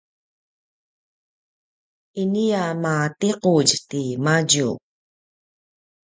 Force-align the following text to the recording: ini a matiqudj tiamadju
ini 2.21 2.45
a 2.63 2.65
matiqudj 2.83 3.69
tiamadju 3.89 4.69